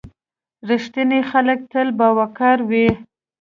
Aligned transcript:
•رښتیني 0.69 1.19
خلک 1.31 1.59
تل 1.71 1.87
باوقاره 1.99 2.63
وي. 2.69 2.87